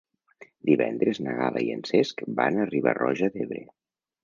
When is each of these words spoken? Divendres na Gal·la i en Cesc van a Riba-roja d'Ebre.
Divendres 0.69 1.19
na 1.25 1.35
Gal·la 1.41 1.63
i 1.67 1.69
en 1.75 1.85
Cesc 1.91 2.25
van 2.41 2.59
a 2.59 2.67
Riba-roja 2.73 3.33
d'Ebre. 3.39 3.65